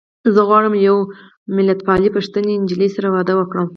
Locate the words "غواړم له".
0.47-0.81